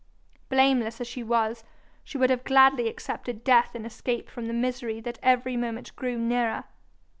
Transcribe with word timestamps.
Blameless 0.49 0.99
as 0.99 1.05
she 1.07 1.21
was, 1.21 1.63
she 2.03 2.17
would 2.17 2.31
have 2.31 2.43
gladly 2.43 2.87
accepted 2.87 3.43
death 3.43 3.75
in 3.75 3.85
escape 3.85 4.31
from 4.31 4.47
the 4.47 4.51
misery 4.53 4.99
that 4.99 5.19
every 5.21 5.55
moment 5.55 5.95
grew 5.95 6.17
nearer. 6.17 6.63